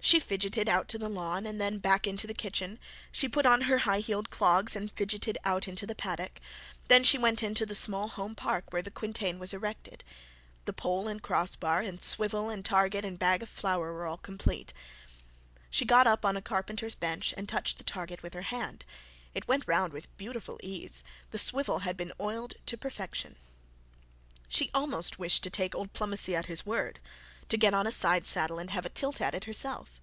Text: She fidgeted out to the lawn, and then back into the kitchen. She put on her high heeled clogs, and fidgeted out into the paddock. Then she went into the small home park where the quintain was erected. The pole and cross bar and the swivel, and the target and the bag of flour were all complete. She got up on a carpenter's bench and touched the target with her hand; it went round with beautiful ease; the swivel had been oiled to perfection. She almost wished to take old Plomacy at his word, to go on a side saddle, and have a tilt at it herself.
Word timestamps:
She 0.00 0.20
fidgeted 0.20 0.70
out 0.70 0.88
to 0.88 0.96
the 0.96 1.08
lawn, 1.10 1.44
and 1.44 1.60
then 1.60 1.80
back 1.80 2.06
into 2.06 2.26
the 2.26 2.32
kitchen. 2.32 2.78
She 3.12 3.28
put 3.28 3.44
on 3.44 3.62
her 3.62 3.78
high 3.78 4.00
heeled 4.00 4.30
clogs, 4.30 4.74
and 4.74 4.90
fidgeted 4.90 5.36
out 5.44 5.68
into 5.68 5.86
the 5.86 5.94
paddock. 5.94 6.40
Then 6.86 7.04
she 7.04 7.18
went 7.18 7.42
into 7.42 7.66
the 7.66 7.74
small 7.74 8.08
home 8.08 8.34
park 8.34 8.72
where 8.72 8.80
the 8.80 8.90
quintain 8.92 9.38
was 9.38 9.52
erected. 9.52 10.04
The 10.64 10.72
pole 10.72 11.08
and 11.08 11.20
cross 11.20 11.56
bar 11.56 11.80
and 11.80 11.98
the 11.98 12.02
swivel, 12.02 12.48
and 12.48 12.64
the 12.64 12.68
target 12.68 13.04
and 13.04 13.16
the 13.16 13.18
bag 13.18 13.42
of 13.42 13.50
flour 13.50 13.92
were 13.92 14.06
all 14.06 14.16
complete. 14.16 14.72
She 15.68 15.84
got 15.84 16.06
up 16.06 16.24
on 16.24 16.38
a 16.38 16.40
carpenter's 16.40 16.94
bench 16.94 17.34
and 17.36 17.46
touched 17.46 17.76
the 17.76 17.84
target 17.84 18.22
with 18.22 18.32
her 18.32 18.42
hand; 18.48 18.86
it 19.34 19.46
went 19.46 19.68
round 19.68 19.92
with 19.92 20.16
beautiful 20.16 20.58
ease; 20.62 21.04
the 21.32 21.38
swivel 21.38 21.80
had 21.80 21.98
been 21.98 22.14
oiled 22.18 22.54
to 22.64 22.78
perfection. 22.78 23.36
She 24.48 24.70
almost 24.72 25.18
wished 25.18 25.42
to 25.42 25.50
take 25.50 25.74
old 25.74 25.92
Plomacy 25.92 26.34
at 26.34 26.46
his 26.46 26.64
word, 26.64 26.98
to 27.50 27.56
go 27.56 27.68
on 27.70 27.86
a 27.86 27.90
side 27.92 28.26
saddle, 28.26 28.58
and 28.58 28.68
have 28.72 28.84
a 28.84 28.90
tilt 28.90 29.22
at 29.22 29.34
it 29.34 29.44
herself. 29.44 30.02